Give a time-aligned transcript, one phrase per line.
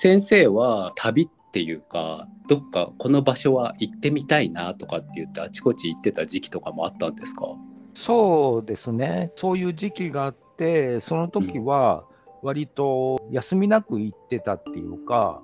[0.00, 7.46] 先生は旅っていうかどっかこの場所は行ってみたいなとかって言ってあちこち行ってた時期とかもあったんですか？
[7.94, 12.04] そうですね、そういう時期があって、その時は
[12.42, 15.42] 割と休みなく行ってたっていうか、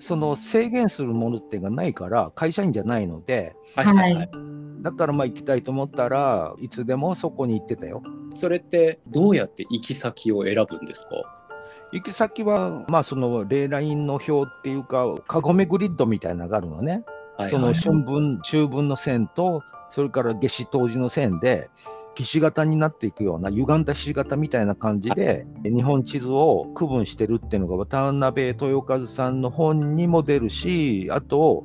[0.00, 4.14] その制限するものっていうのがないから、会社員じゃないので、はいはい。
[4.14, 4.30] はい、
[4.80, 8.02] だからまあ行きたいと思ったらいつでもそこに行ってたよ。
[8.32, 11.37] それってどうやって行き先を選ぶんですか？
[11.92, 17.04] 行き先は、まあ、そのレーラインの表っていうか、カゴメグリッドみたいなのがあるのね。
[17.36, 21.70] はいはい、その春分、秋分の線と、それから夏至冬至の線で、
[22.14, 31.64] ひし形になっていくような、歪んだひし形みたいな感じで、日本地図を区分してるっていうのが、渡辺豊和さんの本にも出るし、あと、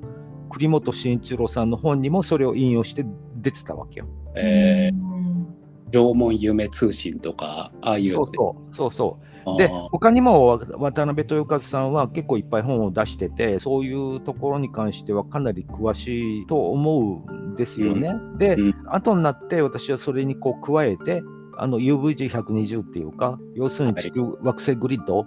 [0.51, 3.03] 栗本慎一郎さんの本にもそれを引用して
[3.37, 4.07] 出てたわけよ。
[4.35, 9.32] えー、縄文夢通信とか、ああいうそうそうそうそう。
[9.57, 18.09] で、他にも渡辺豊和さんは結構いっぱい本を出してて、そういうところに関してはかなり詳しいと思うんですよね。
[18.09, 21.21] うん、で、うん、後になって私はそれにこう加えて、
[21.57, 25.25] あの UVG120 っていうか、要するに地球惑星グリッド、は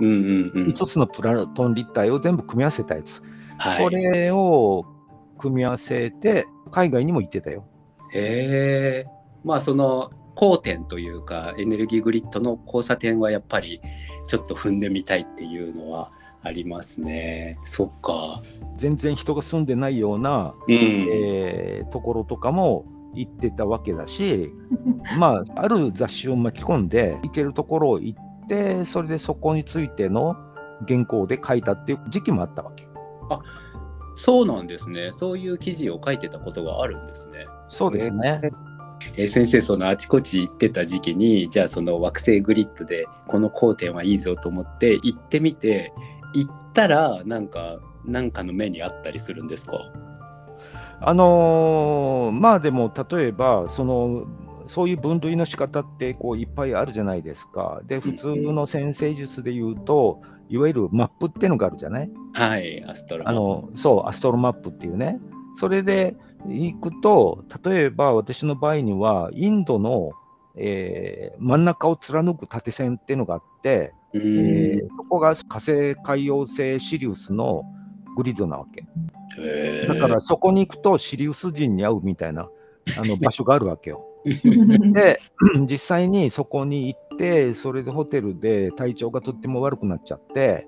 [0.00, 3.22] い、5つのプラトン立体を全部組み合わせたやつ。
[3.58, 4.84] はい、それを
[5.38, 7.64] 組み合わせて、海外にも行ってたよ。
[8.14, 9.18] へえ。
[9.44, 10.10] まあその
[10.40, 13.80] 交点というかエネルギーグリッドの交差点はやっぱり
[14.26, 17.58] ちょっと踏んでみたいっていうのはありますね。
[17.64, 18.42] そっか。
[18.76, 24.50] 全然人が住んでないような、うん、えー、ところとかも行ってたわけだし、
[25.18, 30.36] まあ、ある雑誌を巻き込んで行けるところを行ってそれでそこについての
[30.86, 32.86] 原稿で書いたっていう時期もあったわけ。
[33.30, 33.40] あ
[34.14, 35.10] そうなんですね。
[35.12, 37.46] そういう記事を書いてたことがあるんですね。
[37.68, 38.40] そうですね。
[39.16, 45.92] えー、先生そのあちこち行ってた時期にじゃあその惑星グリッドでこの交点はいいぞと思って行ってみて
[46.34, 49.72] 行ったらなんかなんかの目にあったりするんですか？
[51.00, 54.26] あのー、まあでも例えばその
[54.66, 57.80] そういう分類の仕方ってこういっぱいあるじゃないですか。
[57.86, 62.10] で普通の先生術で言うと、うんいわゆるマップっていうのがあるじゃない？
[62.32, 65.20] はい、アストロあのそう、アストロマップっていうね。
[65.58, 70.12] それで行くと、例えば私の場合には、インドの、
[70.56, 77.64] えー、真ん中を貫く縦線っていうのがあって、えー、そこが火星海洋星シリウスの
[78.16, 78.86] グリッドなわけ。
[79.86, 82.48] だからそこに行くとシリウス人に会うみたいな
[82.96, 84.04] あの 場所があるわけよ。
[84.24, 85.20] で、
[85.68, 90.66] 実際にそこに行って、それでホテルで体調がとっても悪くなっちゃって、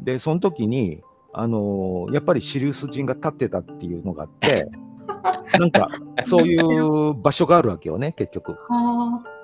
[0.00, 1.02] で、その時に、
[1.32, 4.70] あのー、やっぱりシリウス人が立ってたっていうのがあって、
[5.58, 5.88] なんか、
[6.24, 8.56] そういう場所があるわけよね、結局。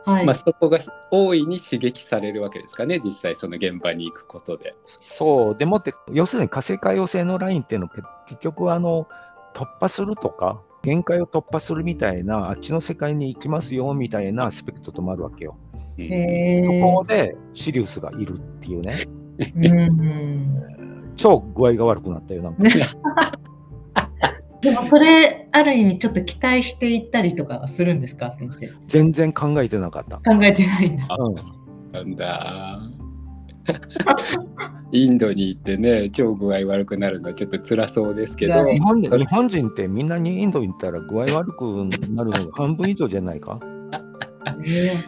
[0.06, 0.78] はい、まあ、そこが
[1.11, 4.75] 大いに刺激されるわけですかね、実際その現場に行くことで。
[4.87, 9.06] そう、でもって、要するに火星海洋星のラインっていうのは結局あの
[9.55, 15.56] 突破するとか、限界を突破するみたいな、あっちの世界に行きますよみたいなアスペクトともあるわけよ。
[15.97, 18.93] そこでシリウスがいるっていうね。
[21.24, 22.62] 超具合が悪くなったよ、なんか。
[24.60, 28.70] でもそれ、ある意味ちょっと期待していったりとかはするんですか、先生？
[28.88, 30.18] 全然考えてなかった。
[30.18, 31.06] 考えてないんだ。
[31.18, 31.34] うん、
[31.92, 32.78] なんだ。
[34.92, 38.70] インドに行ってね、超具合悪くなるのはちょっと辛そうですけど。
[38.70, 41.64] 日本日本人ってみんなにインドに行ったら具合悪く
[42.10, 43.58] なるのが半分以上じゃないか？
[44.58, 45.06] ね、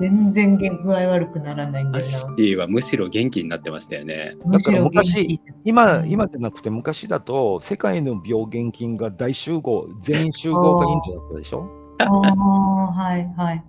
[0.00, 2.18] 全然具合悪くならないんだよな。
[2.18, 4.36] アッはむしろ元気になってましたよね。
[4.46, 11.70] だから昔、今、今じゃなくて昔だと、世界の病原菌が大集合、全員集合がインドだったでしょ？
[11.98, 12.12] ああ、
[12.92, 13.64] はいはい。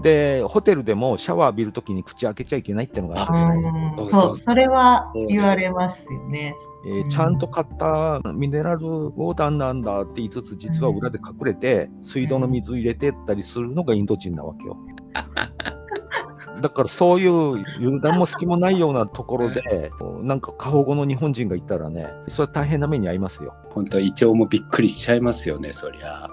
[0.00, 6.54] で、ホテルでもシャワー浴びるときに口開けちゃいけないっていうのがあるそう、それは言われますよね。
[6.86, 14.76] えー、ちゃんと買ったミネラルウォーターなんだって言いつつ、実は裏で隠れて、水道の水入れてったりするのがインド人なわけよ。
[16.60, 19.90] だからそういう油断も隙もないようなところで、
[20.22, 23.54] なんか過保護の日本人がいたらね、それは大変な目に遭いますよ。
[23.70, 26.28] 本当、胃腸もびっくりしちゃいますよね、そりゃ。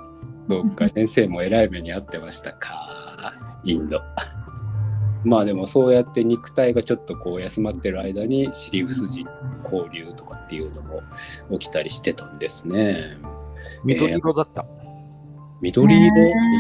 [0.47, 3.33] どっか先生も偉い目に遭ってましたか。
[3.63, 4.01] インド。
[5.23, 9.27] まあでもそうやって肉体がちょっとこう休まってる間にシリウス人
[9.63, 11.01] 交流とかっていうのも
[11.59, 13.17] 起きたりしてたんですね。
[13.83, 14.65] 緑色だった。
[14.65, 14.81] えー、
[15.61, 16.13] 緑色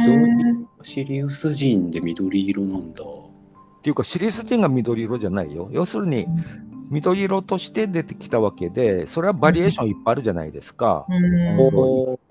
[0.03, 0.50] 緑
[0.83, 3.03] シリウス人で緑色なんだ。
[3.03, 5.69] っていうかシリウス人が緑色じゃないよ。
[5.71, 6.27] 要するに
[6.91, 11.05] 緑色として出てきたわけで、それはバリエーションいっぱいあるじゃないですか。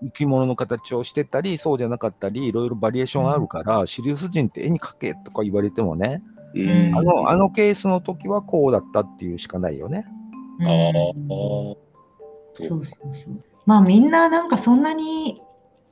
[0.02, 6.22] 生き物の形をしてたり、そうじゃなかったり、いろいろバリエーションあるから、シリウス人って絵に描けとか言われてもね、
[6.54, 10.04] うんあのあのケースの時はこうだったっていうしかないよね。
[10.58, 10.92] うんああ、
[12.52, 13.40] そうそうそう。
[13.66, 15.40] まあみんななんかそんなに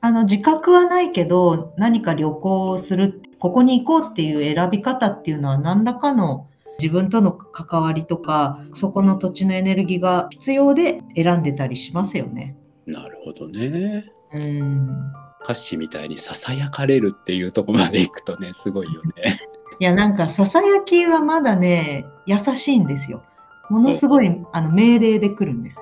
[0.01, 6.47] あの自覚はないけど何か旅行をするここに行こうっていう選び方っていうのは何らかの
[6.79, 12.55] 自分との関わりとかそこの土地のエネルギーが必要で選んでたりしますよね。
[12.85, 14.05] なるほどね。
[14.33, 15.11] うん
[15.41, 19.39] 歌詞みたいにささやかれるっていうところまで行くとね、すごいよね。
[19.79, 23.23] いやなんかささやきはまだね優しいんですよ。
[23.69, 25.79] ものすごいあの命令で来るんです。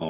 [0.00, 0.06] ああ、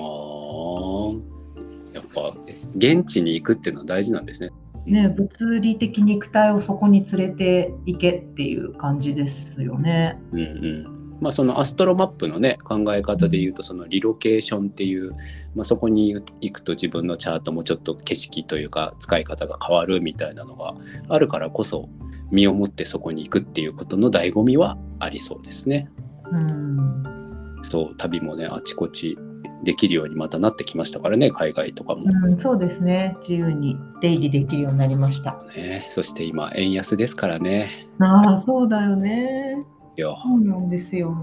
[1.92, 2.32] やっぱ
[2.75, 4.50] 現地に行くっていうのは大事なんですね。
[4.87, 10.19] ね、物理的肉体をそこに連れて行けっていう感じですよね。
[10.32, 10.43] うんう
[10.96, 11.00] ん。
[11.20, 15.12] まあそのアストロマップのね考え方で言うとそのリロケーションっていう、
[15.55, 20.75] まあ、そこに行くと自分のチャートもちょっと景色というか使い方が変わるみたいなのが
[21.08, 21.88] あるからこそ
[22.31, 25.90] 身をもってそこに行くっていうことの醍醐味はありそうですね。
[26.31, 29.16] うん、そう旅もねあちこち
[29.62, 32.05] できるようにまたなってきましたからね海外とかも。
[32.05, 33.17] うん、そうですね。
[33.21, 35.43] 自由に出入りできるようになりました。
[35.57, 39.65] ね、そして今円安ですからねああ、そうだよね。
[39.97, 41.17] よそうなんですよ。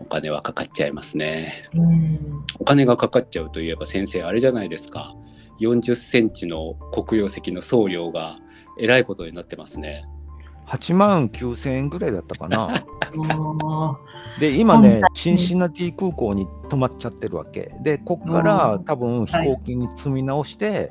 [0.00, 5.14] お金はかかっちゃいますねうん、お金がかかっちゃうといえば先生あれじゃないですか
[5.60, 8.38] 40センチの黒曜石の送料が
[8.78, 10.06] えらいことになってますね
[10.66, 12.72] 8万9000円ぐらいだったかな。
[14.36, 17.74] あで、今ね本、シンシナティ空港に止まっちゃってるわけ。
[17.82, 20.90] で、こっからうん多分飛行機に積み直して、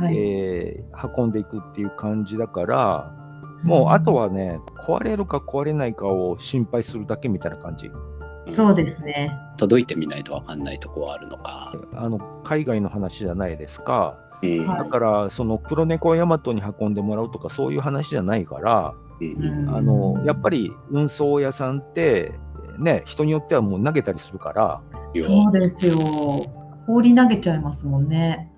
[0.00, 3.12] ーはい、えー運んでいくっていう感じだから、
[3.62, 7.86] もうあとはね、壊れるか壊れないかを心配するだけみたいな感じ。
[7.88, 9.32] うん、そうですね。
[9.56, 14.18] 届いてみないと分かんないとこはあるのか、あの海外の話じゃないですか。
[14.42, 18.94] だから、その黒猫ヤマトに運んでもらうとかそういう話じゃないから、
[19.68, 22.38] あのやっぱり運送屋さんって、
[22.78, 24.82] ね、人によってはもう投げたりするから、
[25.20, 25.96] そうですよ。
[26.86, 28.50] 放り投げちゃいますもんね。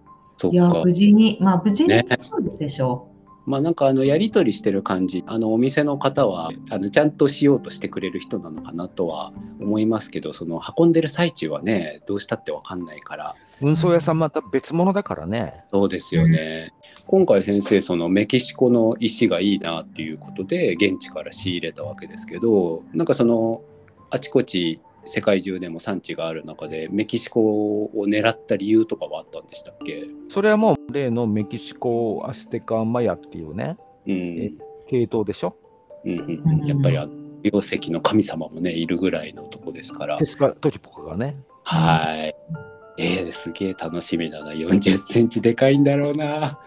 [0.50, 3.08] いや、そっか無事に、まあ無事にねそうでしょ
[3.48, 15.64] まあなんかあのやり取りしてる感じあのお店の方はあのちゃんとしようとしてくれる人なのかなとは思いますけどその運んでる最中はねどうしたって分かんないから運送屋さんまた別物だからね。
[15.72, 16.72] そうですよね。
[17.06, 23.62] 今回先生そのメキシコの石がいいなっていうことで現地から仕入れたわけですけどなんかその
[24.10, 27.40] あちこち世界中でも産地がある中でメキシコ
[27.84, 30.04] を狙った理由とかはあったんでしたっけ？
[30.28, 33.76] それはもう例のメキシコアステカマヤっていうね、
[34.06, 35.56] うん系統でしょ？
[36.04, 37.12] うんうんうん、やっぱりあの
[37.42, 41.36] 溶石の神様もねいるぐらいのとこですからテスカトリポカがね。
[41.64, 42.34] はい。
[43.00, 44.52] えー、すげえ楽しみだな。
[44.52, 46.58] 40センチでかいんだろうな。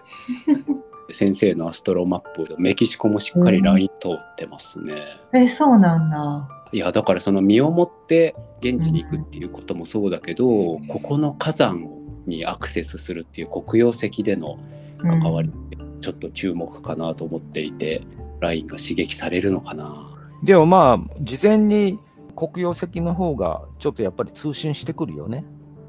[1.12, 4.94] 先生のアストロマップ、メキシコもしっかりライン通ってますね。
[5.34, 5.38] う。
[5.38, 6.48] え、そうなんだ。
[6.74, 11.88] いや、だからその身をもって現地に行くっていうこともそうだけど、ここの火山
[12.26, 14.58] にアクセスするっていう黒曜石での
[15.00, 18.02] 関わりってちょっと注目かなと思っていて、
[18.40, 20.18] ラインが刺激されるのかな。
[20.44, 22.00] でもまあ、事前に
[22.36, 25.46] 黒曜石の方がちょっとやっぱり通信してくるよね。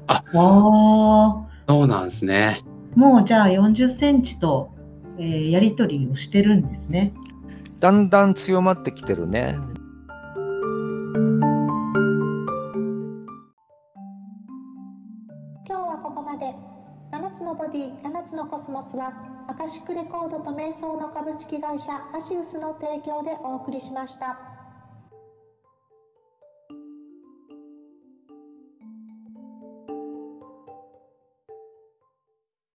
[0.07, 0.33] ああ、
[1.67, 2.57] そうなんですね。
[2.95, 4.71] もうじゃあ40センチと、
[5.17, 7.13] えーやり取りをしてるんですね。
[7.79, 9.57] だんだん強まってきてるね。
[16.23, 16.53] まで
[17.11, 19.13] 7つのボディ7つのコスモスは
[19.47, 24.52] アカシックレコードと瞑想の株式会社アシウスの提供でお送りしました。